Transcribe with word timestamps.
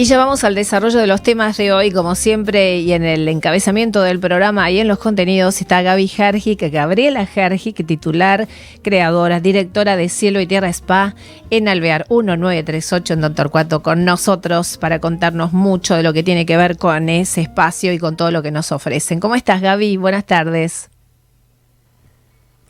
Y 0.00 0.06
ya 0.06 0.16
vamos 0.16 0.44
al 0.44 0.54
desarrollo 0.54 0.98
de 0.98 1.06
los 1.06 1.22
temas 1.22 1.58
de 1.58 1.74
hoy, 1.74 1.90
como 1.90 2.14
siempre, 2.14 2.78
y 2.78 2.94
en 2.94 3.04
el 3.04 3.28
encabezamiento 3.28 4.00
del 4.00 4.18
programa 4.18 4.70
y 4.70 4.78
en 4.78 4.88
los 4.88 4.98
contenidos 4.98 5.60
está 5.60 5.82
Gaby 5.82 6.10
Hergic, 6.16 6.72
Gabriela 6.72 7.28
Hergic, 7.34 7.84
titular, 7.84 8.48
creadora, 8.80 9.40
directora 9.40 9.96
de 9.96 10.08
Cielo 10.08 10.40
y 10.40 10.46
Tierra 10.46 10.70
Spa 10.70 11.14
en 11.50 11.68
Alvear 11.68 12.06
1938 12.08 13.12
en 13.12 13.20
Don 13.20 13.34
Torcuato 13.34 13.82
con 13.82 14.06
nosotros 14.06 14.78
para 14.78 15.00
contarnos 15.00 15.52
mucho 15.52 15.96
de 15.96 16.02
lo 16.02 16.14
que 16.14 16.22
tiene 16.22 16.46
que 16.46 16.56
ver 16.56 16.78
con 16.78 17.10
ese 17.10 17.42
espacio 17.42 17.92
y 17.92 17.98
con 17.98 18.16
todo 18.16 18.30
lo 18.30 18.42
que 18.42 18.52
nos 18.52 18.72
ofrecen. 18.72 19.20
¿Cómo 19.20 19.34
estás, 19.34 19.60
Gaby? 19.60 19.98
Buenas 19.98 20.24
tardes. 20.24 20.89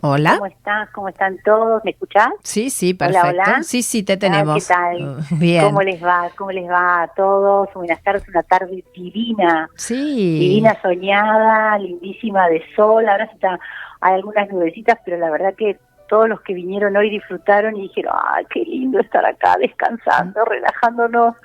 Hola. 0.02 0.34
¿Cómo 0.34 0.46
estás? 0.46 0.90
¿Cómo 0.90 1.08
están 1.08 1.38
todos? 1.44 1.84
¿Me 1.84 1.90
escuchás? 1.90 2.30
Sí, 2.42 2.70
sí, 2.70 2.94
perfecto. 2.94 3.28
Hola, 3.28 3.42
hola. 3.48 3.62
Sí, 3.62 3.82
sí, 3.82 4.02
te 4.02 4.16
tenemos. 4.16 4.66
¿Qué 4.66 4.72
tal? 4.74 5.02
Uh, 5.02 5.36
Bien. 5.36 5.64
¿Cómo 5.64 5.82
les 5.82 6.02
va? 6.02 6.28
¿Cómo 6.38 6.50
les 6.52 6.68
va 6.70 7.02
a 7.02 7.08
todos? 7.08 7.68
Buenas 7.74 8.02
tardes, 8.02 8.26
una 8.28 8.42
tarde 8.42 8.82
divina, 8.94 9.68
Sí. 9.76 10.38
divina 10.38 10.80
soñada, 10.80 11.78
lindísima 11.78 12.48
de 12.48 12.62
sol. 12.74 13.06
Ahora 13.08 13.26
sí 13.26 13.32
está, 13.34 13.58
hay 14.00 14.14
algunas 14.14 14.48
nubecitas, 14.48 14.98
pero 15.04 15.18
la 15.18 15.28
verdad 15.30 15.54
que 15.54 15.78
todos 16.08 16.28
los 16.28 16.40
que 16.40 16.54
vinieron 16.54 16.96
hoy 16.96 17.08
disfrutaron 17.10 17.76
y 17.76 17.82
dijeron, 17.82 18.14
ay, 18.30 18.44
qué 18.50 18.60
lindo 18.64 18.98
estar 19.00 19.24
acá 19.24 19.56
descansando, 19.60 20.44
relajándonos. 20.44 21.36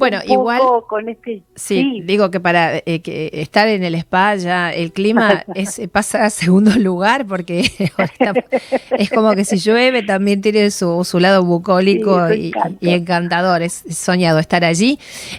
Bueno, 0.00 0.16
un 0.16 0.22
poco 0.22 0.32
igual- 0.32 0.60
con 0.88 1.08
este 1.08 1.42
Sí, 1.54 2.02
digo 2.04 2.30
que 2.32 2.40
para 2.40 2.78
eh, 2.78 3.00
que 3.02 3.30
estar 3.34 3.68
en 3.68 3.84
el 3.84 3.94
spa 3.94 4.34
ya 4.34 4.72
el 4.72 4.92
clima 4.92 5.44
es, 5.54 5.78
eh, 5.78 5.86
pasa 5.86 6.24
a 6.24 6.30
segundo 6.30 6.72
lugar 6.72 7.26
porque 7.26 7.60
está- 7.78 8.34
es 8.98 9.10
como 9.10 9.34
que 9.34 9.44
si 9.44 9.58
llueve 9.58 10.02
también 10.02 10.40
tiene 10.40 10.70
su, 10.72 11.04
su 11.04 11.20
lado 11.20 11.44
bucólico 11.44 12.28
Sí, 12.28 12.34
y, 12.40 12.46
encanta. 12.48 12.78
y 12.80 12.90
encantador, 12.90 13.62
es 13.62 13.84
soñado 13.90 14.38
estar 14.38 14.64
allí. 14.64 14.98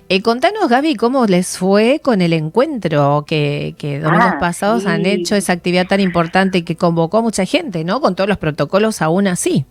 Eh, 0.10 0.22
contanos 0.22 0.70
Gaby 0.70 0.96
cómo 0.96 1.26
les 1.26 1.58
fue 1.58 2.00
con 2.02 2.22
el 2.22 2.34
encuentro 2.34 3.26
que, 3.28 3.76
que 3.78 4.00
domingos 4.00 4.28
Ah, 4.34 4.38
pasados 4.40 4.86
han 4.86 5.06
hecho 5.06 5.36
esa 5.36 5.54
actividad 5.54 5.88
tan 5.88 6.00
importante 6.00 6.64
que 6.64 6.76
convocó 6.76 7.18
a 7.18 7.22
mucha 7.22 7.44
gente, 7.46 7.84
¿no? 7.84 8.00
Con 8.00 8.16
todos 8.16 8.28
los 8.30 8.38
protocolos 8.38 9.02
aún 9.02 9.28
así. 9.28 9.66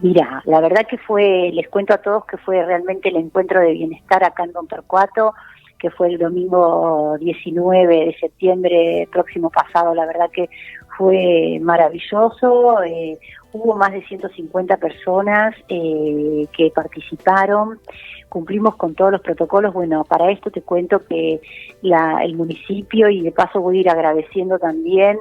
Mira, 0.00 0.42
la 0.44 0.60
verdad 0.60 0.86
que 0.88 0.96
fue, 0.96 1.50
les 1.52 1.68
cuento 1.68 1.92
a 1.92 1.98
todos 1.98 2.24
que 2.24 2.36
fue 2.36 2.64
realmente 2.64 3.08
el 3.08 3.16
encuentro 3.16 3.60
de 3.60 3.72
bienestar 3.72 4.22
acá 4.22 4.44
en 4.44 4.52
Don 4.52 4.68
Torcuato, 4.68 5.34
que 5.76 5.90
fue 5.90 6.08
el 6.08 6.18
domingo 6.18 7.16
19 7.18 8.06
de 8.06 8.16
septiembre 8.20 9.08
próximo 9.10 9.50
pasado, 9.50 9.94
la 9.94 10.06
verdad 10.06 10.30
que 10.32 10.48
fue 10.96 11.58
maravilloso, 11.62 12.82
eh, 12.82 13.18
hubo 13.52 13.76
más 13.76 13.92
de 13.92 14.04
150 14.04 14.76
personas 14.76 15.54
eh, 15.68 16.46
que 16.56 16.70
participaron, 16.70 17.80
cumplimos 18.28 18.76
con 18.76 18.94
todos 18.94 19.12
los 19.12 19.20
protocolos, 19.20 19.72
bueno, 19.72 20.04
para 20.04 20.30
esto 20.30 20.50
te 20.50 20.62
cuento 20.62 21.04
que 21.06 21.40
la, 21.82 22.22
el 22.22 22.36
municipio, 22.36 23.08
y 23.08 23.22
de 23.22 23.32
paso 23.32 23.60
voy 23.60 23.78
a 23.78 23.80
ir 23.80 23.90
agradeciendo 23.90 24.58
también, 24.58 25.18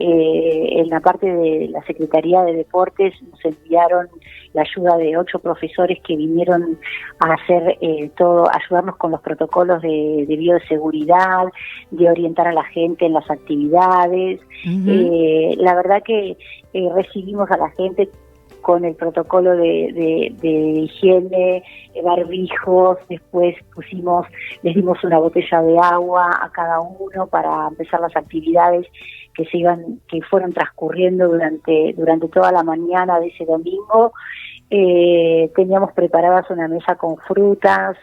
eh, 0.00 0.80
en 0.80 0.88
la 0.88 1.00
parte 1.00 1.30
de 1.30 1.68
la 1.68 1.82
Secretaría 1.84 2.42
de 2.42 2.54
Deportes 2.54 3.12
nos 3.22 3.44
enviaron 3.44 4.08
la 4.54 4.62
ayuda 4.62 4.96
de 4.96 5.16
ocho 5.16 5.38
profesores 5.38 5.98
que 6.06 6.16
vinieron 6.16 6.78
a 7.20 7.34
hacer 7.34 7.76
eh, 7.80 8.10
todo, 8.16 8.46
ayudarnos 8.50 8.96
con 8.96 9.10
los 9.10 9.20
protocolos 9.20 9.82
de, 9.82 10.24
de 10.26 10.36
bioseguridad, 10.36 11.44
de 11.90 12.10
orientar 12.10 12.48
a 12.48 12.52
la 12.52 12.64
gente 12.64 13.04
en 13.06 13.12
las 13.12 13.30
actividades. 13.30 14.40
Eh, 14.64 15.54
la 15.58 15.74
verdad 15.74 16.02
que 16.02 16.36
eh, 16.72 16.88
recibimos 16.94 17.50
a 17.50 17.58
la 17.58 17.70
gente 17.70 18.08
con 18.60 18.84
el 18.84 18.94
protocolo 18.94 19.50
de, 19.56 19.92
de- 19.92 20.34
de 20.40 20.48
higiene, 20.80 21.62
eh, 21.94 22.02
barbijos, 22.02 22.98
después 23.08 23.54
pusimos, 23.74 24.26
les 24.62 24.74
dimos 24.74 25.02
una 25.04 25.18
botella 25.18 25.62
de 25.62 25.78
agua 25.78 26.38
a 26.42 26.50
cada 26.52 26.80
uno 26.80 27.26
para 27.26 27.68
empezar 27.68 28.00
las 28.00 28.16
actividades 28.16 28.86
que 29.34 29.44
se 29.46 29.58
iban, 29.58 30.00
que 30.08 30.20
fueron 30.22 30.52
transcurriendo 30.52 31.28
durante, 31.28 31.94
durante 31.96 32.28
toda 32.28 32.52
la 32.52 32.62
mañana 32.62 33.20
de 33.20 33.28
ese 33.28 33.44
domingo. 33.44 34.12
Eh, 34.70 35.50
teníamos 35.56 35.92
preparadas 35.92 36.48
una 36.50 36.68
mesa 36.68 36.94
con 36.96 37.16
frutas, 37.18 37.96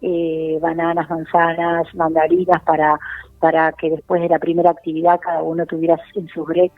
eh, 0.00 0.58
bananas, 0.60 1.08
manzanas, 1.08 1.94
mandarinas 1.94 2.62
para, 2.62 2.98
para 3.44 3.72
que 3.72 3.90
después 3.90 4.22
de 4.22 4.30
la 4.30 4.38
primera 4.38 4.70
actividad 4.70 5.20
cada 5.20 5.42
uno 5.42 5.66
tuviera 5.66 6.00
en 6.14 6.26
su 6.28 6.46
break 6.46 6.72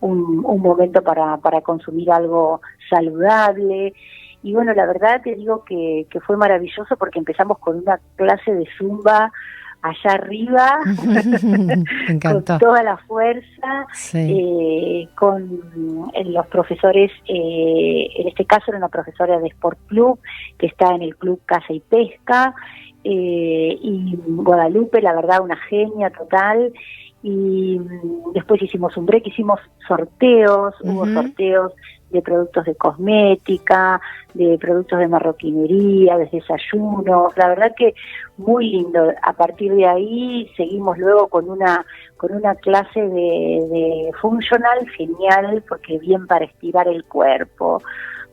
un, 0.00 0.44
un 0.44 0.60
momento 0.60 1.00
para, 1.00 1.36
para 1.36 1.60
consumir 1.60 2.10
algo 2.10 2.60
saludable. 2.90 3.92
Y 4.42 4.52
bueno, 4.52 4.74
la 4.74 4.84
verdad 4.86 5.20
te 5.22 5.36
digo 5.36 5.64
que, 5.64 6.08
que 6.10 6.18
fue 6.18 6.36
maravilloso 6.36 6.96
porque 6.96 7.20
empezamos 7.20 7.58
con 7.60 7.76
una 7.78 8.00
clase 8.16 8.52
de 8.52 8.66
zumba 8.76 9.30
allá 9.80 10.14
arriba, 10.14 10.80
con 12.20 12.44
toda 12.44 12.82
la 12.82 12.96
fuerza, 13.06 13.86
Sí. 13.92 14.18
eh, 14.18 15.08
con 15.14 16.10
eh, 16.14 16.24
los 16.24 16.48
profesores, 16.48 17.12
eh, 17.28 18.08
en 18.16 18.26
este 18.26 18.44
caso 18.44 18.64
era 18.68 18.78
una 18.78 18.88
profesora 18.88 19.38
de 19.38 19.46
Sport 19.50 19.78
Club, 19.86 20.18
que 20.58 20.66
está 20.66 20.96
en 20.96 21.02
el 21.02 21.16
Club 21.16 21.40
Caza 21.46 21.72
y 21.72 21.78
Pesca, 21.78 22.56
eh, 23.04 23.78
y 23.80 24.18
Guadalupe, 24.26 25.00
la 25.00 25.14
verdad, 25.14 25.40
una 25.42 25.56
genia 25.68 26.10
total. 26.10 26.72
Y 27.22 27.78
mm, 27.78 28.32
después 28.32 28.62
hicimos 28.62 28.96
un 28.96 29.06
break, 29.06 29.26
hicimos 29.26 29.60
sorteos, 29.86 30.74
hubo 30.82 31.02
Ujú. 31.02 31.12
sorteos 31.14 31.72
de 32.10 32.22
productos 32.22 32.64
de 32.64 32.74
cosmética, 32.74 34.00
de 34.32 34.56
productos 34.58 34.98
de 34.98 35.08
marroquinería, 35.08 36.16
de 36.16 36.26
desayunos, 36.26 37.36
la 37.36 37.48
verdad 37.48 37.74
que 37.76 37.94
muy 38.36 38.70
lindo. 38.70 39.12
A 39.22 39.32
partir 39.34 39.74
de 39.74 39.86
ahí 39.86 40.50
seguimos 40.56 40.96
luego 40.98 41.28
con 41.28 41.50
una 41.50 41.84
con 42.16 42.32
una 42.34 42.54
clase 42.56 43.00
de, 43.00 43.66
de 43.70 44.10
funcional 44.20 44.88
genial, 44.96 45.62
porque 45.68 45.98
bien 45.98 46.26
para 46.26 46.46
estirar 46.46 46.88
el 46.88 47.04
cuerpo. 47.04 47.82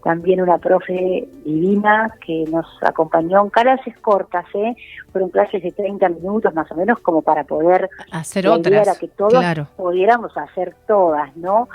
También 0.06 0.40
una 0.40 0.60
profe 0.60 1.28
divina 1.44 2.14
que 2.24 2.46
nos 2.52 2.68
acompañó 2.84 3.42
en 3.44 3.50
clases 3.50 3.98
cortas, 4.02 4.46
¿eh? 4.54 4.76
fueron 5.12 5.32
clases 5.32 5.64
de 5.64 5.72
30 5.72 6.10
minutos 6.10 6.54
más 6.54 6.72
o 6.72 6.76
menos 6.76 7.00
como 7.00 7.24
para 7.24 7.44
poder 7.44 7.90
Hacer 8.12 8.48
otras. 8.48 9.00
que 9.00 9.08
todos 9.08 9.34
claro. 9.34 9.68
pudiéramos 9.76 10.38
hacer 10.38 10.76
todas, 10.86 11.36
¿no? 11.36 11.70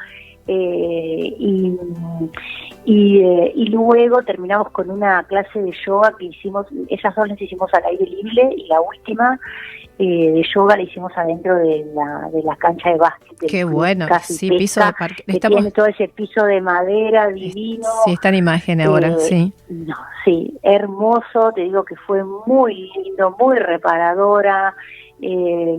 Eh, 0.46 1.34
y, 1.38 1.78
y, 2.84 3.20
eh, 3.22 3.52
y 3.54 3.66
luego 3.66 4.22
terminamos 4.22 4.70
con 4.70 4.90
una 4.90 5.22
clase 5.24 5.60
de 5.62 5.72
yoga 5.86 6.12
que 6.18 6.26
hicimos, 6.26 6.66
esas 6.88 7.14
dos 7.14 7.28
las 7.28 7.40
hicimos 7.40 7.72
al 7.74 7.84
aire 7.84 8.04
libre 8.06 8.50
y 8.56 8.66
la 8.66 8.80
última 8.80 9.38
eh, 9.98 10.32
de 10.32 10.42
yoga 10.54 10.76
la 10.76 10.82
hicimos 10.82 11.12
adentro 11.16 11.54
de 11.56 11.86
la, 11.94 12.30
de 12.32 12.42
la 12.42 12.56
cancha 12.56 12.90
de 12.90 12.96
básquet. 12.96 13.38
Qué 13.48 13.64
bueno. 13.64 14.06
Sí, 14.22 14.48
piso 14.48 14.80
de 14.80 14.86
Pesca, 14.86 14.96
parque. 14.98 15.24
Estamos, 15.26 15.56
tiene 15.58 15.70
todo 15.72 15.86
ese 15.86 16.08
piso 16.08 16.44
de 16.46 16.60
madera 16.60 17.28
divino. 17.28 17.86
sí, 18.04 18.12
está 18.14 18.30
en 18.30 18.36
imagen 18.36 18.80
ahora, 18.80 19.08
Eh, 19.08 19.18
sí. 19.18 19.52
No, 19.68 19.94
sí, 20.24 20.58
hermoso, 20.62 21.52
te 21.54 21.60
digo 21.62 21.84
que 21.84 21.96
fue 21.96 22.24
muy 22.24 22.90
lindo, 22.96 23.36
muy 23.38 23.58
reparadora, 23.58 24.74
eh, 25.20 25.78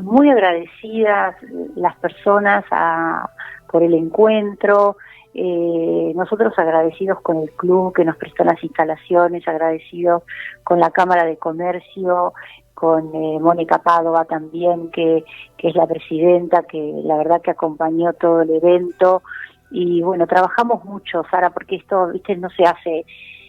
muy 0.00 0.30
agradecidas 0.30 1.36
las 1.76 1.94
personas 1.96 2.64
a- 2.70 3.28
por 3.74 3.82
el 3.82 3.94
encuentro, 3.94 4.98
eh, 5.34 6.12
nosotros 6.14 6.56
agradecidos 6.56 7.20
con 7.22 7.38
el 7.38 7.50
club 7.50 7.92
que 7.92 8.04
nos 8.04 8.16
prestó 8.16 8.44
las 8.44 8.62
instalaciones, 8.62 9.48
agradecidos 9.48 10.22
con 10.62 10.78
la 10.78 10.92
Cámara 10.92 11.24
de 11.24 11.38
Comercio, 11.38 12.34
con 12.72 13.12
eh, 13.12 13.40
Mónica 13.40 13.78
Padova 13.78 14.26
también, 14.26 14.92
que, 14.92 15.24
que 15.56 15.70
es 15.70 15.74
la 15.74 15.88
presidenta, 15.88 16.62
que 16.62 17.00
la 17.02 17.16
verdad 17.16 17.42
que 17.42 17.50
acompañó 17.50 18.12
todo 18.12 18.42
el 18.42 18.50
evento. 18.50 19.24
Y 19.72 20.02
bueno, 20.02 20.28
trabajamos 20.28 20.84
mucho, 20.84 21.24
Sara, 21.28 21.50
porque 21.50 21.74
esto, 21.74 22.10
viste, 22.12 22.36
no 22.36 22.50
se 22.50 22.62
hace, 22.62 23.04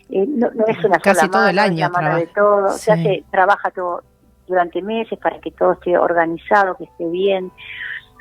eh, 0.09 0.25
no, 0.27 0.49
no 0.55 0.65
es 0.65 0.83
una 0.83 0.97
Casi 0.97 1.19
sola 1.19 1.31
todo 1.31 1.47
el 1.49 1.55
mano, 1.55 1.67
es 1.67 1.71
año 1.71 1.79
la 1.81 1.89
mano 1.89 2.17
de 2.17 2.27
todo, 2.33 2.69
Sí. 2.69 2.79
se 2.85 2.91
hace, 2.93 3.23
trabaja 3.29 3.69
todo 3.69 4.01
durante 4.47 4.81
meses 4.81 5.19
para 5.19 5.39
que 5.39 5.51
todo 5.51 5.73
esté 5.73 5.95
organizado, 5.95 6.73
que 6.77 6.85
esté 6.85 7.05
bien. 7.09 7.51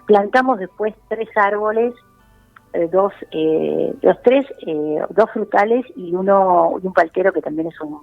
Plantamos 0.06 0.58
después 0.58 0.94
tres 1.08 1.28
árboles, 1.36 1.94
eh, 2.72 2.88
dos, 2.92 3.12
eh, 3.30 3.94
los 4.02 4.20
tres, 4.22 4.46
eh, 4.66 4.98
dos 5.10 5.30
frutales 5.30 5.84
y 5.96 6.14
uno 6.14 6.76
y 6.82 6.86
un 6.86 6.92
paltero 6.92 7.32
que 7.32 7.40
también 7.40 7.68
es 7.68 7.80
un 7.80 7.98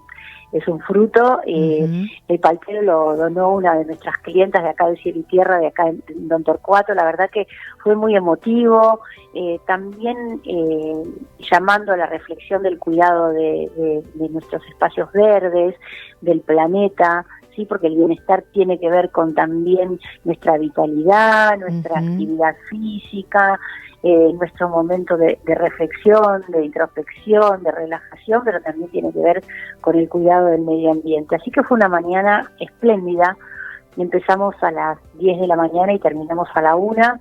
es 0.53 0.67
un 0.67 0.81
fruto. 0.81 1.39
eh, 1.45 2.07
el 2.27 2.39
paltero 2.39 2.81
lo 2.81 3.15
donó 3.15 3.53
una 3.53 3.75
de 3.75 3.85
nuestras 3.85 4.17
clientas 4.17 4.61
de 4.63 4.69
acá 4.69 4.87
de 4.87 4.97
Cielo 4.97 5.19
y 5.19 5.23
Tierra, 5.23 5.59
de 5.59 5.67
acá 5.67 5.87
en 5.87 6.03
Don 6.27 6.43
Torcuato. 6.43 6.93
La 6.93 7.05
verdad 7.05 7.29
que 7.29 7.47
fue 7.83 7.95
muy 7.95 8.15
emotivo. 8.15 8.99
también 9.65 10.41
eh, 10.43 11.03
llamando 11.49 11.93
a 11.93 11.97
la 11.97 12.05
reflexión 12.05 12.63
del 12.63 12.79
cuidado 12.79 13.29
de, 13.29 13.71
de- 13.77 14.03
de 14.15 14.29
nuestros 14.29 14.61
espacios 14.67 15.09
verdes, 15.13 15.75
del 16.19 16.41
planeta. 16.41 17.25
Sí, 17.55 17.65
porque 17.65 17.87
el 17.87 17.95
bienestar 17.95 18.43
tiene 18.53 18.79
que 18.79 18.89
ver 18.89 19.11
con 19.11 19.33
también 19.33 19.99
nuestra 20.23 20.57
vitalidad, 20.57 21.57
nuestra 21.57 21.99
actividad 21.99 22.55
física, 22.69 23.59
eh, 24.03 24.33
nuestro 24.33 24.69
momento 24.69 25.15
de, 25.17 25.37
reflexión, 25.45 26.43
de 26.47 26.65
introspección, 26.65 27.61
de 27.63 27.71
relajación, 27.71 28.41
pero 28.43 28.59
también 28.61 28.89
tiene 28.89 29.11
que 29.11 29.19
ver 29.19 29.43
con 29.79 29.95
el 29.95 30.09
cuidado 30.09 30.47
del 30.47 30.61
medio 30.61 30.91
ambiente. 30.91 31.35
Así 31.35 31.51
que 31.51 31.63
fue 31.63 31.77
una 31.77 31.89
mañana 31.89 32.51
espléndida. 32.59 33.37
Empezamos 33.97 34.55
a 34.61 34.71
las 34.71 34.97
10 35.15 35.41
de 35.41 35.47
la 35.47 35.55
mañana 35.55 35.93
y 35.93 35.99
terminamos 35.99 36.49
a 36.55 36.61
la 36.61 36.75
1 36.75 37.19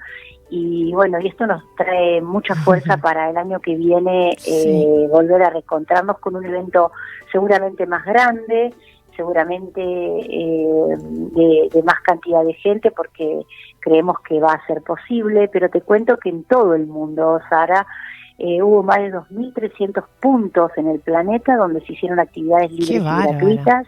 y 0.50 0.92
bueno, 0.92 1.20
y 1.20 1.28
esto 1.28 1.46
nos 1.46 1.62
trae 1.76 2.20
mucha 2.20 2.54
fuerza 2.56 2.96
para 2.96 3.30
el 3.30 3.36
año 3.36 3.60
que 3.60 3.76
viene 3.76 4.36
eh, 4.46 5.06
volver 5.08 5.42
a 5.44 5.50
reencontrarnos 5.50 6.18
con 6.18 6.34
un 6.34 6.44
evento 6.44 6.90
seguramente 7.30 7.86
más 7.86 8.04
grande, 8.04 8.74
seguramente 9.16 9.80
eh, 9.80 10.96
de, 10.98 11.82
más 11.84 12.00
cantidad 12.02 12.44
de 12.44 12.54
gente 12.54 12.90
porque 12.90 13.42
creemos 13.80 14.16
que 14.20 14.40
va 14.40 14.52
a 14.52 14.66
ser 14.66 14.82
posible, 14.82 15.48
pero 15.52 15.68
te 15.68 15.80
cuento 15.80 16.16
que 16.18 16.30
en 16.30 16.44
todo 16.44 16.74
el 16.74 16.86
mundo, 16.86 17.40
Sara, 17.48 17.86
eh, 18.38 18.62
hubo 18.62 18.82
más 18.82 18.98
de 18.98 19.12
2.300 19.12 20.04
puntos 20.20 20.70
en 20.76 20.88
el 20.88 21.00
planeta 21.00 21.56
donde 21.56 21.80
se 21.82 21.92
hicieron 21.92 22.20
actividades 22.20 22.70
libres 22.70 22.90
y 22.90 22.98
gratuitas, 22.98 23.86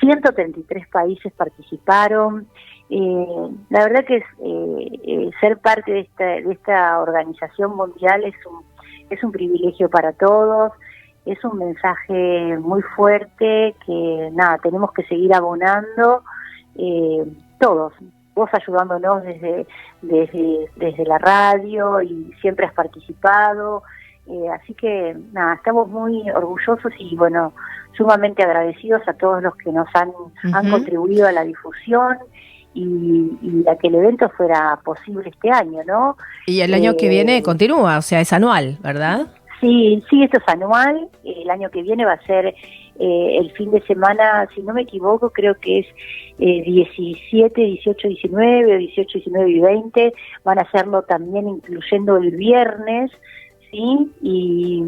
133 0.00 0.88
países 0.88 1.32
participaron, 1.32 2.46
eh, 2.94 3.48
la 3.70 3.84
verdad 3.84 4.04
que 4.04 4.16
es, 4.16 4.24
eh, 4.44 5.00
eh, 5.02 5.30
ser 5.40 5.56
parte 5.56 5.92
de 5.92 6.00
esta, 6.00 6.24
de 6.24 6.52
esta 6.52 7.00
organización 7.00 7.74
mundial 7.74 8.22
es 8.24 8.34
un, 8.44 8.62
es 9.08 9.24
un 9.24 9.32
privilegio 9.32 9.88
para 9.88 10.12
todos, 10.12 10.72
es 11.24 11.42
un 11.44 11.58
mensaje 11.58 12.58
muy 12.58 12.82
fuerte 12.96 13.74
que 13.86 14.30
nada, 14.32 14.58
tenemos 14.58 14.92
que 14.92 15.04
seguir 15.04 15.34
abonando 15.34 16.22
todos, 17.58 17.92
vos 18.34 18.50
ayudándonos 18.52 19.22
desde, 19.22 19.66
desde, 20.00 20.70
desde 20.76 21.04
la 21.04 21.18
radio 21.18 22.00
y 22.00 22.32
siempre 22.40 22.66
has 22.66 22.72
participado, 22.72 23.82
así 24.54 24.74
que 24.74 25.16
nada, 25.32 25.54
estamos 25.54 25.88
muy 25.88 26.28
orgullosos 26.30 26.92
y 26.98 27.14
bueno, 27.14 27.52
sumamente 27.96 28.42
agradecidos 28.42 29.02
a 29.06 29.12
todos 29.14 29.42
los 29.42 29.54
que 29.56 29.70
nos 29.70 29.88
han, 29.94 30.12
han 30.54 30.70
contribuido 30.70 31.28
a 31.28 31.32
la 31.32 31.44
difusión 31.44 32.18
y, 32.74 33.64
a 33.68 33.76
que 33.76 33.88
el 33.88 33.96
evento 33.96 34.30
fuera 34.30 34.78
posible 34.84 35.28
este 35.28 35.50
año, 35.50 35.80
¿no? 35.86 36.16
Y 36.46 36.60
el 36.60 36.72
año 36.72 36.96
que 36.96 37.08
viene 37.08 37.38
eh, 37.38 37.42
continúa, 37.42 37.98
o 37.98 38.02
sea, 38.02 38.20
es 38.20 38.32
anual, 38.32 38.78
¿verdad? 38.82 39.26
Sí, 39.62 40.02
sí, 40.10 40.24
esto 40.24 40.38
es 40.38 40.48
anual. 40.48 41.08
El 41.22 41.48
año 41.48 41.70
que 41.70 41.82
viene 41.82 42.04
va 42.04 42.14
a 42.14 42.26
ser 42.26 42.46
eh, 42.46 43.38
el 43.38 43.52
fin 43.52 43.70
de 43.70 43.80
semana, 43.82 44.48
si 44.52 44.60
no 44.60 44.74
me 44.74 44.82
equivoco, 44.82 45.30
creo 45.30 45.54
que 45.54 45.78
es 45.78 45.86
eh, 46.40 46.62
17, 46.66 47.60
18, 47.60 48.08
19 48.08 48.74
o 48.74 48.78
18, 48.78 49.18
19 49.20 49.50
y 49.50 49.60
20. 49.60 50.14
Van 50.42 50.58
a 50.58 50.62
hacerlo 50.62 51.02
también 51.02 51.48
incluyendo 51.48 52.16
el 52.16 52.32
viernes, 52.32 53.12
¿sí? 53.70 54.10
Y, 54.20 54.82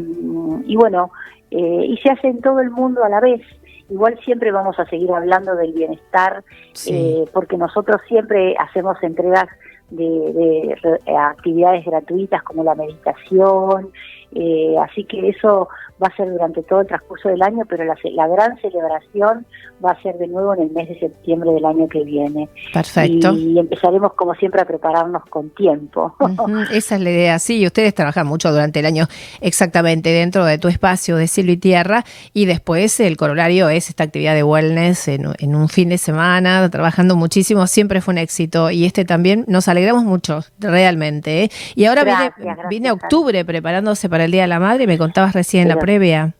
y 0.65 0.75
bueno, 0.75 1.09
eh, 1.51 1.85
y 1.87 1.95
se 2.03 2.11
hace 2.11 2.27
en 2.27 2.41
todo 2.41 2.59
el 2.59 2.69
mundo 2.69 3.01
a 3.05 3.09
la 3.09 3.21
vez 3.21 3.41
igual 3.89 4.19
siempre 4.23 4.51
vamos 4.51 4.79
a 4.79 4.85
seguir 4.85 5.11
hablando 5.11 5.55
del 5.55 5.73
bienestar, 5.73 6.43
eh, 6.87 7.25
porque 7.33 7.57
nosotros 7.57 8.01
siempre 8.07 8.55
hacemos 8.57 9.01
entregas 9.03 9.47
de, 9.89 10.75
actividades 11.17 11.85
gratuitas 11.85 12.41
como 12.43 12.63
la 12.63 12.75
meditación, 12.75 13.91
eh, 14.33 14.75
así 14.81 15.03
que 15.05 15.29
eso 15.29 15.69
va 16.01 16.07
a 16.07 16.15
ser 16.15 16.29
durante 16.29 16.61
todo 16.63 16.81
el 16.81 16.87
transcurso 16.87 17.29
del 17.29 17.41
año, 17.41 17.63
pero 17.69 17.85
la, 17.85 18.27
gran 18.27 18.57
celebración 18.59 19.45
va 19.83 19.91
a 19.91 20.01
ser 20.01 20.17
de 20.17 20.27
nuevo 20.27 20.53
en 20.53 20.63
el 20.63 20.71
mes 20.71 20.89
de 20.89 20.99
septiembre 20.99 21.51
del 21.51 21.65
año 21.65 21.87
que 21.87 22.03
viene. 22.03 22.49
Perfecto. 22.73 23.33
Y, 23.33 23.57
empezaremos 23.57 24.13
como 24.13 24.33
siempre 24.35 24.61
a 24.61 24.65
prepararnos 24.65 25.23
con 25.29 25.49
tiempo. 25.51 26.15
esa 26.73 26.95
es 26.95 27.01
la 27.01 27.09
idea, 27.09 27.39
sí, 27.39 27.65
ustedes 27.65 27.93
trabajan 27.93 28.27
mucho 28.27 28.51
durante 28.51 28.79
el 28.79 28.85
año 28.85 29.07
exactamente 29.39 30.09
dentro 30.09 30.45
de 30.45 30.57
tu 30.57 30.67
espacio 30.67 31.15
de 31.15 31.27
cielo 31.27 31.51
y 31.51 31.57
tierra 31.57 32.03
y 32.33 32.45
después 32.45 32.99
el 32.99 33.15
corolario 33.17 33.69
es 33.69 33.89
esta 33.89 34.03
actividad 34.03 34.35
de 34.35 34.43
wellness 34.43 35.07
en, 35.07 35.55
un 35.55 35.69
fin 35.69 35.89
de 35.89 35.97
semana, 35.97 36.69
trabajando 36.69 37.15
muchísimo, 37.15 37.67
siempre 37.67 38.01
fue 38.01 38.13
un 38.13 38.17
éxito 38.17 38.71
y 38.71 38.85
este 38.85 39.05
también 39.05 39.45
nos 39.47 39.67
alegramos 39.67 40.03
mucho, 40.03 40.41
realmente. 40.59 41.43
¿eh? 41.43 41.51
Y 41.75 41.85
ahora 41.85 42.33
viene, 42.69 42.91
octubre 42.91 43.45
preparándose 43.45 44.09
para 44.09 44.14
el 44.21 44.31
Día 44.31 44.43
de 44.43 44.47
la 44.47 44.59
Madre, 44.59 44.87
me 44.87 44.97
contabas 44.97 45.33
recién 45.33 45.63
en 45.63 45.69
la 45.69 45.79
previa. 45.79 46.33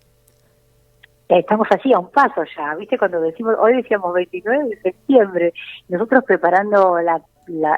Estamos 1.27 1.67
así 1.71 1.91
a 1.91 1.99
un 1.99 2.11
paso 2.11 2.43
ya, 2.55 2.75
¿viste? 2.75 2.99
Cuando 2.99 3.19
decimos, 3.19 3.55
hoy 3.59 3.77
decíamos 3.77 4.13
29 4.13 4.69
de 4.69 4.81
septiembre, 4.81 5.53
nosotros 5.89 6.23
preparando 6.23 6.99
la, 7.01 7.19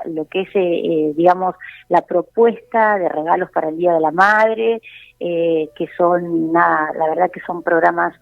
lo 0.05 0.25
que 0.25 0.41
es, 0.41 0.49
eh, 0.55 0.59
eh, 0.59 1.13
digamos, 1.15 1.55
la 1.89 2.01
propuesta 2.01 2.97
de 2.97 3.09
regalos 3.09 3.49
para 3.51 3.69
el 3.69 3.77
Día 3.77 3.93
de 3.93 3.99
la 3.99 4.11
Madre, 4.11 4.81
eh, 5.19 5.69
que 5.75 5.87
son, 5.97 6.51
nada, 6.51 6.91
la 6.97 7.09
verdad 7.09 7.31
que 7.31 7.41
son 7.41 7.63
programas, 7.63 8.13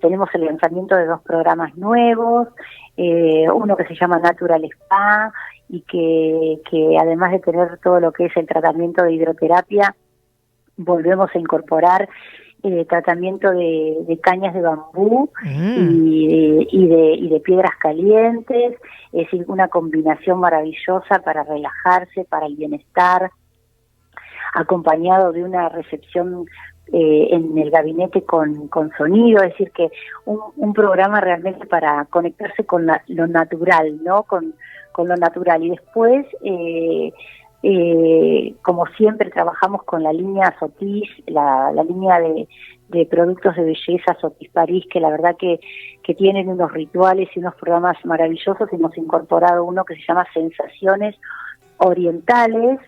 tenemos 0.00 0.28
el 0.34 0.46
lanzamiento 0.46 0.96
de 0.96 1.06
dos 1.06 1.22
programas 1.22 1.76
nuevos, 1.76 2.48
uno 2.96 3.76
que 3.76 3.86
se 3.86 3.94
llama 3.94 4.18
Natural 4.18 4.64
Spa 4.64 5.32
y 5.68 5.80
que, 5.82 6.60
que 6.68 6.98
además 7.00 7.30
de 7.30 7.38
tener 7.38 7.78
todo 7.78 8.00
lo 8.00 8.12
que 8.12 8.26
es 8.26 8.36
el 8.36 8.46
tratamiento 8.46 9.04
de 9.04 9.12
hidroterapia, 9.12 9.94
volvemos 10.76 11.30
a 11.34 11.38
incorporar 11.38 12.08
eh, 12.64 12.84
tratamiento 12.88 13.50
de, 13.50 14.18
cañas 14.22 14.54
de 14.54 14.60
bambú 14.60 15.28
mm. 15.42 16.06
y, 16.06 16.28
de, 16.86 17.16
y, 17.18 17.28
de, 17.28 17.40
piedras 17.40 17.72
calientes, 17.80 18.74
es 19.12 19.24
decir, 19.24 19.44
una 19.48 19.66
combinación 19.66 20.38
maravillosa 20.38 21.18
para 21.24 21.42
relajarse, 21.42 22.24
para 22.24 22.46
el 22.46 22.54
bienestar, 22.54 23.32
acompañado 24.54 25.32
de 25.32 25.42
una 25.42 25.68
recepción 25.70 26.46
eh, 26.92 27.28
en 27.32 27.58
el 27.58 27.70
gabinete 27.70 28.22
con, 28.22 28.68
con, 28.68 28.92
sonido, 28.96 29.42
es 29.42 29.50
decir, 29.50 29.72
que 29.72 29.90
un, 30.24 30.38
un 30.56 30.72
programa 30.72 31.20
realmente 31.20 31.66
para 31.66 32.04
conectarse 32.04 32.64
con 32.64 32.86
lo 33.08 33.26
natural, 33.26 33.98
¿no? 34.04 34.22
Con, 34.22 34.54
con 34.92 35.08
lo 35.08 35.16
natural. 35.16 35.64
Y 35.64 35.70
después 35.70 36.26
eh, 36.44 37.12
eh, 37.62 38.54
como 38.62 38.86
siempre 38.96 39.30
trabajamos 39.30 39.84
con 39.84 40.02
la 40.02 40.12
línea 40.12 40.54
Sotis, 40.58 41.08
la, 41.26 41.72
línea 41.72 42.18
de, 42.18 43.06
productos 43.06 43.54
de 43.56 43.62
belleza 43.62 44.16
Sotis 44.20 44.50
París, 44.50 44.84
que 44.90 45.00
la 45.00 45.10
verdad 45.10 45.36
que, 45.38 45.60
que 46.02 46.14
tienen 46.14 46.48
unos 46.48 46.72
rituales 46.72 47.28
y 47.34 47.38
unos 47.38 47.54
programas 47.54 47.96
maravillosos. 48.04 48.72
Hemos 48.72 48.96
incorporado 48.98 49.64
uno 49.64 49.84
que 49.84 49.94
se 49.94 50.02
llama 50.06 50.26
Sensaciones 50.34 51.16
Orientales. 51.78 52.80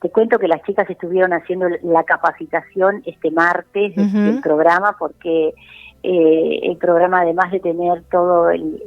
Te 0.00 0.10
cuento 0.10 0.38
que 0.38 0.48
las 0.48 0.62
chicas 0.64 0.90
estuvieron 0.90 1.32
haciendo 1.32 1.68
la 1.82 2.02
capacitación 2.02 3.02
este 3.06 3.30
martes 3.30 3.94
del 3.94 4.40
programa 4.40 4.96
porque 4.98 5.54
eh, 6.02 6.58
el 6.64 6.76
programa 6.78 7.20
además 7.20 7.52
de 7.52 7.60
tener 7.60 8.02
todo 8.10 8.50
el 8.50 8.82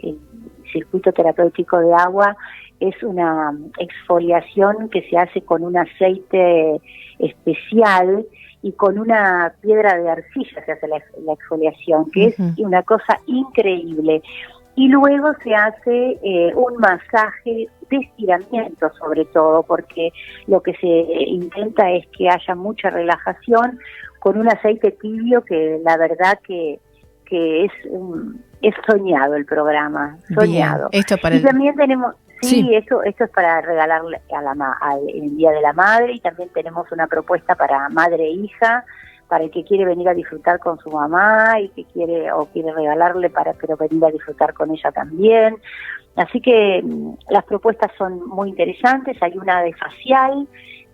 circuito 0.73 1.13
terapéutico 1.13 1.79
de 1.79 1.93
agua, 1.93 2.35
es 2.79 3.01
una 3.03 3.57
exfoliación 3.79 4.89
que 4.89 5.07
se 5.09 5.17
hace 5.17 5.41
con 5.41 5.63
un 5.63 5.77
aceite 5.77 6.81
especial 7.19 8.25
y 8.61 8.71
con 8.73 8.97
una 8.97 9.53
piedra 9.61 9.97
de 9.97 10.09
arcilla 10.09 10.65
se 10.65 10.71
hace 10.71 10.87
la, 10.87 10.97
exfoliación, 11.33 12.09
que 12.11 12.27
es 12.27 12.35
una 12.57 12.81
cosa 12.83 13.19
increíble. 13.27 14.21
Y 14.75 14.89
luego 14.89 15.31
se 15.43 15.53
hace 15.53 16.19
eh, 16.21 16.51
un 16.55 16.77
masaje 16.77 17.67
de 17.89 17.97
estiramiento 17.97 18.91
sobre 18.99 19.25
todo, 19.25 19.63
porque 19.63 20.11
lo 20.47 20.61
que 20.61 20.73
se 20.73 20.87
intenta 20.87 21.91
es 21.91 22.05
que 22.07 22.27
haya 22.27 22.55
mucha 22.55 22.89
relajación 22.89 23.79
con 24.19 24.39
un 24.39 24.49
aceite 24.49 24.91
tibio 24.91 25.43
que 25.43 25.79
la 25.83 25.97
verdad 25.97 26.39
que, 26.45 26.79
que 27.25 27.65
es, 27.65 27.71
es 28.63 28.73
soñado 28.87 29.35
el 29.35 29.45
programa, 29.45 30.17
soñado. 30.33 30.89
esto 30.91 31.17
para 31.17 31.35
y 31.35 31.43
también 31.43 31.75
tenemos, 31.75 32.15
Sí, 32.45 32.75
Esto, 32.75 33.03
esto 33.03 33.23
es 33.25 33.29
para 33.31 33.61
regalarle 33.61 34.21
a 34.35 34.41
la 34.41 34.77
al 34.81 35.09
el 35.09 35.35
Día 35.35 35.51
de 35.51 35.61
la 35.61 35.73
Madre 35.73 36.13
y 36.13 36.19
también 36.19 36.49
tenemos 36.49 36.91
una 36.91 37.07
propuesta 37.07 37.55
para 37.55 37.89
madre 37.89 38.25
e 38.25 38.31
hija, 38.31 38.85
para 39.27 39.43
el 39.43 39.51
que 39.51 39.63
quiere 39.63 39.85
venir 39.85 40.07
a 40.07 40.13
disfrutar 40.13 40.59
con 40.59 40.77
su 40.79 40.91
mamá 40.91 41.59
y 41.59 41.69
que 41.69 41.85
quiere 41.85 42.31
o 42.31 42.45
quiere 42.45 42.71
regalarle 42.71 43.29
para 43.29 43.53
pero 43.53 43.75
venir 43.75 44.03
a 44.05 44.11
disfrutar 44.11 44.53
con 44.53 44.71
ella 44.71 44.91
también. 44.91 45.57
Así 46.15 46.39
que 46.39 46.81
mm, 46.83 47.15
las 47.29 47.43
propuestas 47.45 47.91
son 47.97 48.27
muy 48.27 48.49
interesantes. 48.49 49.17
Hay 49.21 49.37
una 49.37 49.61
de 49.63 49.73
facial, 49.73 50.47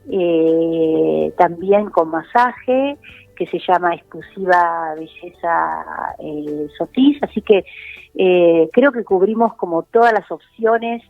eh, 0.10 1.34
también 1.38 1.90
con 1.90 2.10
masaje 2.10 2.98
que 3.36 3.48
se 3.48 3.60
llama 3.60 3.96
exclusiva 3.96 4.94
belleza 4.96 5.86
eh, 6.20 6.68
Sotis, 6.78 7.18
así 7.24 7.42
que 7.42 7.66
eh, 8.16 8.70
creo 8.72 8.92
que 8.92 9.04
cubrimos 9.04 9.56
como 9.56 9.84
todas 9.84 10.14
las 10.14 10.30
opciones 10.32 11.02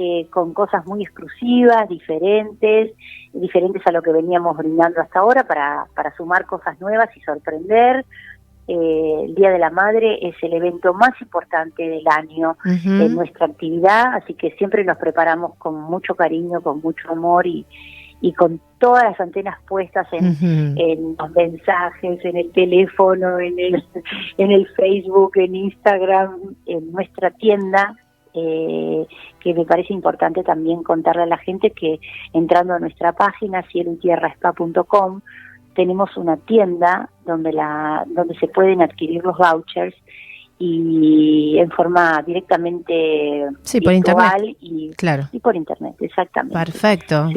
eh, 0.00 0.28
con 0.30 0.54
cosas 0.54 0.86
muy 0.86 1.02
exclusivas, 1.02 1.88
diferentes, 1.88 2.92
diferentes 3.32 3.84
a 3.84 3.90
lo 3.90 4.00
que 4.00 4.12
veníamos 4.12 4.56
brindando 4.56 5.00
hasta 5.00 5.18
ahora 5.18 5.42
para, 5.42 5.86
para 5.96 6.14
sumar 6.16 6.46
cosas 6.46 6.80
nuevas 6.80 7.08
y 7.16 7.20
sorprender. 7.22 8.06
eh, 8.68 9.24
el 9.24 9.34
Día 9.34 9.50
de 9.50 9.58
la 9.58 9.70
Madre 9.70 10.18
es 10.22 10.36
el 10.42 10.52
evento 10.52 10.94
más 10.94 11.20
importante 11.20 11.82
del 11.82 12.06
año 12.06 12.56
en 12.64 13.12
nuestra 13.12 13.46
actividad, 13.46 14.14
así 14.14 14.34
que 14.34 14.52
siempre 14.52 14.84
nos 14.84 14.98
preparamos 14.98 15.56
con 15.56 15.74
mucho 15.80 16.14
cariño, 16.14 16.60
con 16.60 16.80
mucho 16.80 17.10
amor 17.10 17.48
y, 17.48 17.66
y 18.20 18.32
con 18.34 18.60
todas 18.78 19.02
las 19.02 19.18
antenas 19.20 19.58
puestas 19.66 20.06
en, 20.12 20.36
en, 20.78 21.16
los 21.18 21.30
mensajes, 21.32 22.24
en 22.24 22.36
el 22.36 22.52
teléfono, 22.52 23.40
en 23.40 23.58
el, 23.58 23.84
en 24.36 24.52
el 24.52 24.68
Facebook, 24.76 25.32
en 25.38 25.56
Instagram, 25.56 26.36
en 26.66 26.92
nuestra 26.92 27.32
tienda, 27.32 27.96
eh, 28.40 29.06
que 29.40 29.54
me 29.54 29.64
parece 29.64 29.92
importante 29.92 30.42
también 30.42 30.82
contarle 30.82 31.22
a 31.22 31.26
la 31.26 31.38
gente 31.38 31.70
que 31.70 31.98
entrando 32.32 32.74
a 32.74 32.78
nuestra 32.78 33.12
página 33.12 33.62
cielo 33.64 33.92
y 33.92 33.96
tierra 33.96 34.34
tenemos 35.74 36.16
una 36.16 36.36
tienda 36.36 37.08
donde 37.24 37.52
la 37.52 38.04
donde 38.08 38.36
se 38.38 38.48
pueden 38.48 38.82
adquirir 38.82 39.22
los 39.24 39.36
vouchers 39.36 39.94
y 40.60 41.56
en 41.58 41.70
forma 41.70 42.22
directamente 42.26 43.46
sí, 43.62 43.80
por 43.80 43.92
internet. 43.92 44.56
y, 44.60 44.90
claro. 44.96 45.28
y 45.30 45.38
por 45.38 45.54
internet, 45.54 45.94
exactamente. 46.00 46.58
Perfecto. 46.58 47.28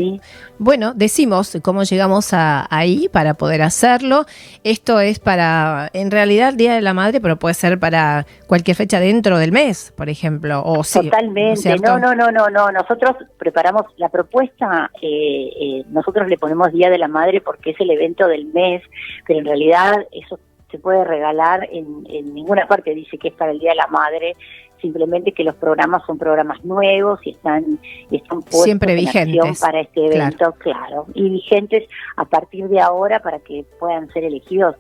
Bueno, 0.58 0.94
decimos 0.96 1.58
cómo 1.62 1.84
llegamos 1.84 2.34
a, 2.34 2.68
ahí 2.76 3.10
para 3.12 3.36
poder 3.36 3.62
hacerlo. 3.62 4.26
Esto 4.64 5.00
es 5.00 5.20
para, 5.20 5.90
en 5.94 6.10
realidad, 6.10 6.50
el 6.50 6.58
Día 6.58 6.74
de 6.74 6.82
la 6.82 6.94
Madre, 6.94 7.22
pero 7.22 7.38
puede 7.38 7.54
ser 7.54 7.80
para 7.80 8.26
cualquier 8.48 8.76
fecha 8.76 9.00
dentro 9.00 9.38
del 9.38 9.52
mes, 9.52 9.94
por 9.96 10.10
ejemplo. 10.10 10.64
O 10.66 10.82
Totalmente. 10.84 11.78
¿no, 11.78 12.00
no, 12.00 12.16
no, 12.16 12.32
no, 12.32 12.50
no. 12.50 12.72
Nosotros 12.72 13.18
preparamos 13.38 13.86
la 13.98 14.10
propuesta, 14.10 14.90
eh, 15.00 15.50
eh, 15.60 15.84
nosotros 15.90 16.28
le 16.28 16.38
ponemos 16.38 16.72
Día 16.72 16.90
de 16.90 16.98
la 16.98 17.08
Madre 17.08 17.42
porque 17.42 17.72
es 17.72 17.80
el 17.82 17.92
evento 17.92 18.28
del 18.28 18.46
mes, 18.48 18.82
pero 19.28 19.40
en 19.40 19.46
realidad 19.46 19.94
eso 20.12 20.40
se 20.72 20.80
puede 20.80 21.04
regalar 21.04 21.68
en, 21.72 22.04
ninguna 22.34 22.68
parte, 22.68 22.96
dice 22.96 23.18
que 23.18 23.30
es 23.30 23.34
para 23.34 23.52
el 23.52 23.60
Día 23.60 23.72
de 23.72 23.76
la 23.76 23.88
Madre, 23.88 24.36
simplemente 24.82 25.32
que 25.32 25.44
los 25.44 25.56
programas 25.56 26.04
son 26.06 26.18
programas 26.18 26.64
nuevos 26.66 27.20
y 27.24 27.32
están, 27.32 27.80
están 28.10 28.42
puestos 28.42 28.64
Siempre 28.64 28.96
vigentes 28.96 29.60
para 29.60 29.82
este 29.82 30.06
evento, 30.06 30.54
claro. 30.58 31.06
y 31.14 31.30
vigentes 31.30 31.88
a 32.16 32.26
partir 32.26 32.68
de 32.68 32.80
ahora 32.80 33.20
para 33.20 33.40
que 33.40 33.66
puedan 33.80 34.10
ser 34.12 34.24
elegidos 34.24 34.76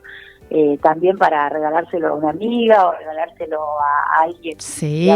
eh, 0.53 0.77
también 0.81 1.17
para 1.17 1.47
regalárselo 1.47 2.09
a 2.09 2.13
una 2.13 2.31
amiga 2.31 2.85
o 2.85 2.91
regalárselo 2.91 3.61
a, 3.79 4.23
alguien. 4.23 4.59
Sí. 4.59 5.09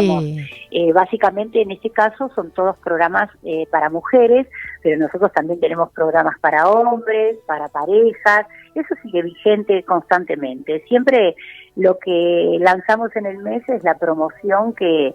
Eh, 0.70 0.94
básicamente 0.94 1.60
en 1.60 1.72
este 1.72 1.90
caso 1.90 2.30
son 2.34 2.52
todos 2.52 2.74
programas 2.78 3.28
eh, 3.44 3.66
para 3.70 3.90
mujeres, 3.90 4.46
pero 4.82 4.98
nosotros 4.98 5.30
también 5.34 5.60
tenemos 5.60 5.90
programas 5.92 6.38
para 6.40 6.66
hombres, 6.70 7.36
para 7.46 7.68
parejas, 7.68 8.46
eso 8.74 8.94
sigue 9.02 9.20
vigente 9.20 9.82
constantemente. 9.82 10.82
Siempre 10.88 11.36
lo 11.76 11.98
que 11.98 12.56
lanzamos 12.58 13.14
en 13.14 13.26
el 13.26 13.36
mes 13.36 13.62
es 13.68 13.84
la 13.84 13.98
promoción 13.98 14.72
que... 14.72 15.14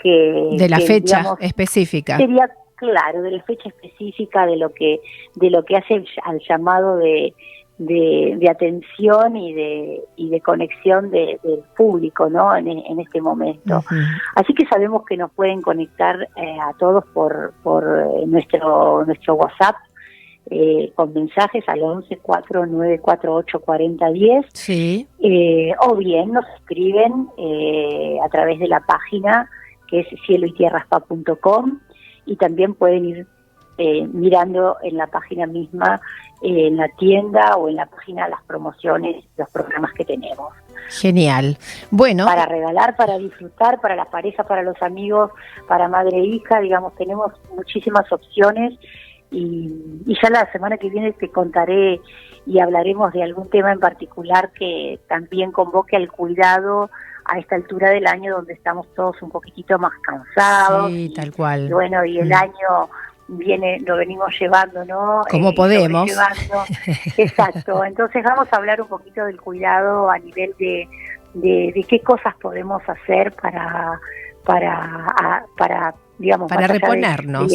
que 0.00 0.48
de 0.58 0.68
la 0.68 0.78
fecha 0.78 1.36
específica. 1.40 2.18
Sería 2.18 2.48
claro, 2.76 3.22
de 3.22 3.32
la 3.32 3.42
fecha 3.42 3.68
específica 3.68 4.46
de 4.46 4.58
lo 4.58 4.72
que 4.72 5.00
de 5.34 5.50
lo 5.50 5.64
que 5.64 5.76
hace 5.76 6.04
al 6.22 6.38
llamado 6.48 6.98
de 6.98 7.34
de, 7.78 8.48
atención 8.50 9.36
y 9.36 9.52
de, 9.52 10.00
y 10.16 10.30
de 10.30 10.40
conexión 10.40 11.10
del 11.10 11.38
público 11.76 12.30
¿no? 12.30 12.56
en, 12.56 13.00
este 13.00 13.20
momento. 13.20 13.84
Así 14.34 14.54
que 14.54 14.66
sabemos 14.66 15.04
que 15.04 15.16
nos 15.16 15.30
pueden 15.32 15.62
conectar 15.62 16.28
eh, 16.36 16.56
a 16.60 16.72
todos 16.78 17.04
por, 17.12 17.52
por 17.62 17.84
eh, 17.84 18.26
nuestro, 18.26 19.04
nuestro 19.04 19.34
WhatsApp. 19.34 19.76
Eh, 20.48 20.92
con 20.94 21.12
mensajes 21.12 21.64
al 21.66 21.82
11 21.82 22.18
4948 22.18 23.58
4010 23.58 24.46
sí. 24.52 25.08
o 25.80 25.96
bien 25.96 26.30
nos 26.30 26.44
escriben 26.60 27.28
a 28.22 28.28
través 28.28 28.60
de 28.60 28.68
la 28.68 28.78
página 28.78 29.50
que 29.88 29.98
es 29.98 30.06
cielo 30.24 30.46
y 30.46 30.54
y 32.26 32.36
también 32.36 32.74
pueden 32.74 33.06
ir 33.06 33.26
mirando 33.78 34.76
en 34.82 34.96
la 34.96 35.06
página 35.06 35.46
misma 35.46 36.00
en 36.42 36.76
la 36.76 36.88
tienda 36.88 37.56
o 37.56 37.68
en 37.68 37.76
la 37.76 37.86
página 37.86 38.28
las 38.28 38.42
promociones, 38.44 39.24
los 39.36 39.48
programas 39.50 39.92
que 39.92 40.04
tenemos. 40.04 40.52
Genial. 40.88 41.58
Bueno. 41.90 42.26
Para 42.26 42.46
regalar, 42.46 42.96
para 42.96 43.18
disfrutar, 43.18 43.80
para 43.80 43.96
la 43.96 44.04
pareja, 44.06 44.44
para 44.44 44.62
los 44.62 44.80
amigos, 44.82 45.30
para 45.66 45.88
madre 45.88 46.18
e 46.18 46.26
hija, 46.26 46.60
digamos, 46.60 46.94
tenemos 46.94 47.32
muchísimas 47.54 48.10
opciones 48.12 48.74
y, 49.30 50.02
y 50.06 50.16
ya 50.22 50.30
la 50.30 50.50
semana 50.52 50.76
que 50.78 50.90
viene 50.90 51.12
te 51.12 51.30
contaré 51.30 52.00
y 52.46 52.60
hablaremos 52.60 53.12
de 53.12 53.24
algún 53.24 53.50
tema 53.50 53.72
en 53.72 53.80
particular 53.80 54.52
que 54.52 55.00
también 55.08 55.50
convoque 55.50 55.96
al 55.96 56.12
cuidado 56.12 56.90
a 57.24 57.40
esta 57.40 57.56
altura 57.56 57.90
del 57.90 58.06
año 58.06 58.36
donde 58.36 58.52
estamos 58.52 58.86
todos 58.94 59.20
un 59.20 59.30
poquitito 59.30 59.76
más 59.80 59.92
cansados. 60.00 60.92
Sí, 60.92 61.12
tal 61.16 61.32
cual. 61.32 61.66
Y 61.66 61.72
bueno, 61.72 62.04
y 62.04 62.18
el 62.18 62.28
mm. 62.28 62.34
año 62.34 62.88
viene 63.28 63.78
lo 63.80 63.96
venimos 63.96 64.34
llevando, 64.38 64.84
¿no? 64.84 65.22
Como 65.30 65.50
eh, 65.50 65.54
podemos. 65.54 66.10
Exacto. 67.16 67.84
Entonces 67.84 68.22
vamos 68.22 68.48
a 68.52 68.56
hablar 68.56 68.80
un 68.80 68.88
poquito 68.88 69.24
del 69.24 69.40
cuidado 69.40 70.10
a 70.10 70.18
nivel 70.18 70.54
de, 70.58 70.88
de, 71.34 71.86
qué 71.88 72.00
cosas 72.00 72.34
podemos 72.40 72.82
hacer 72.88 73.32
para 73.32 74.00
para 74.44 75.44
para 75.56 75.94
digamos 76.18 76.48
para 76.48 76.68
reponernos 76.68 77.52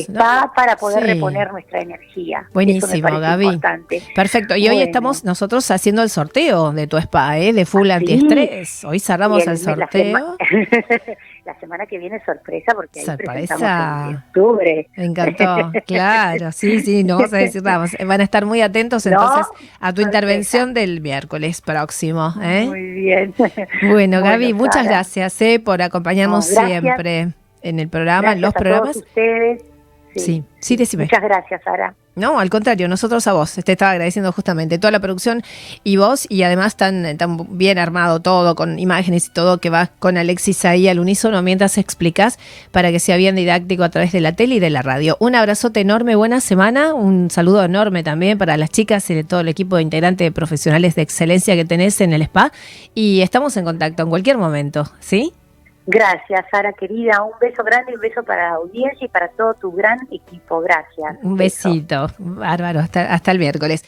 para 0.54 0.76
poder 0.76 1.04
reponer 1.04 1.52
nuestra 1.52 1.82
energía. 1.82 2.46
Buenísimo 2.54 3.20
Gaby. 3.20 3.60
perfecto. 4.14 4.56
Y 4.56 4.68
hoy 4.68 4.82
estamos 4.82 5.24
nosotros 5.24 5.72
haciendo 5.72 6.04
el 6.04 6.10
sorteo 6.10 6.74
de 6.74 6.88
tu 6.88 6.98
spa 6.98 7.40
¿eh? 7.40 7.54
de 7.54 7.66
full 7.66 7.90
antiestrés. 7.90 8.84
Hoy 8.84 9.00
cerramos 9.00 9.48
el, 9.48 9.58
sorteo 9.58 10.36
la 11.46 11.60
semana 11.60 11.86
que 11.86 11.98
viene 11.98 12.24
sorpresa 12.24 12.74
porque 12.76 13.00
ahí 13.00 13.06
sorpresa 13.06 14.08
en 14.10 14.16
octubre. 14.16 14.90
Me 14.96 15.06
encantó, 15.06 15.72
claro, 15.88 16.52
sí, 16.52 16.80
sí, 16.82 17.04
no 17.04 17.18
vamos 17.18 17.34
a 17.34 17.38
decir 17.38 17.64
nada. 17.64 17.86
Van 18.06 18.22
a 18.22 18.24
estar 18.24 18.46
muy 18.46 18.62
atentos 18.62 19.06
entonces 19.08 19.48
a 19.80 19.94
tu 19.94 20.02
intervención 20.02 20.74
del 20.74 21.02
miércoles 21.02 21.62
próximo. 21.62 22.34
¿eh? 22.42 22.66
Muy 22.68 22.92
bien. 22.92 23.34
Bueno, 23.90 24.22
Gaby, 24.22 24.54
muchas 24.54 24.86
gracias 24.86 25.42
eh, 25.42 25.60
por 25.60 25.82
acompañarnos 25.82 26.46
siempre 26.46 27.30
en 27.62 27.80
el 27.80 27.90
programa, 27.90 28.34
en 28.34 28.42
los 28.42 28.54
programas. 28.54 28.96
ustedes. 28.96 29.71
Sí, 30.16 30.44
sí, 30.60 30.76
decime. 30.76 31.06
Muchas 31.06 31.22
gracias, 31.22 31.62
Sara. 31.64 31.96
No, 32.14 32.40
al 32.40 32.50
contrario, 32.50 32.90
nosotros 32.90 33.26
a 33.28 33.34
vos. 33.34 33.54
Te 33.54 33.72
estaba 33.72 33.92
agradeciendo 33.92 34.34
justamente 34.34 34.78
toda 34.78 34.92
la 34.92 35.00
producción 35.00 35.44
y 35.86 35.96
vos, 35.96 36.26
y 36.28 36.44
además 36.44 36.76
tan, 36.76 37.18
tan 37.18 37.58
bien 37.58 37.78
armado 37.78 38.20
todo, 38.20 38.56
con 38.56 38.80
imágenes 38.80 39.28
y 39.28 39.34
todo, 39.34 39.60
que 39.60 39.70
va 39.70 39.92
con 40.00 40.18
Alexis 40.18 40.66
ahí 40.66 40.90
al 40.90 41.00
unísono 41.00 41.42
mientras 41.42 41.78
explicas 41.78 42.38
para 42.72 42.92
que 42.92 43.00
sea 43.00 43.16
bien 43.16 43.38
didáctico 43.38 43.84
a 43.84 43.90
través 43.90 44.12
de 44.12 44.20
la 44.20 44.34
tele 44.34 44.56
y 44.56 44.60
de 44.60 44.70
la 44.70 44.82
radio. 44.82 45.16
Un 45.22 45.36
abrazote 45.36 45.80
enorme, 45.80 46.16
buena 46.16 46.42
semana, 46.42 46.94
un 46.94 47.32
saludo 47.32 47.64
enorme 47.64 48.04
también 48.04 48.38
para 48.38 48.58
las 48.58 48.72
chicas 48.72 49.10
y 49.10 49.16
de 49.16 49.24
todo 49.24 49.40
el 49.40 49.48
equipo 49.48 49.78
de 49.78 49.84
integrantes 49.84 50.26
de 50.26 50.32
profesionales 50.34 50.96
de 50.96 51.04
excelencia 51.04 51.56
que 51.56 51.64
tenés 51.64 52.02
en 52.02 52.12
el 52.12 52.24
spa. 52.24 52.52
Y 52.94 53.22
estamos 53.22 53.56
en 53.56 53.64
contacto 53.64 54.04
en 54.04 54.10
cualquier 54.10 54.38
momento, 54.38 54.92
¿sí? 55.00 55.32
Gracias, 55.88 56.46
Sara 56.52 56.74
querida. 56.74 57.24
Un 57.24 57.34
beso 57.40 57.64
grande, 57.64 57.94
un 57.96 58.02
beso 58.02 58.24
para 58.24 58.50
la 58.50 58.56
audiencia 58.56 59.06
y 59.06 59.10
para 59.10 59.30
todo 59.30 59.54
tu 59.56 59.72
gran 59.72 60.00
equipo. 60.12 60.62
Gracias. 60.62 61.18
Un 61.24 61.36
besito. 61.36 62.08
Bárbaro. 62.20 62.80
Hasta, 62.80 63.14
hasta 63.14 63.32
el 63.32 63.40
miércoles. 63.40 63.84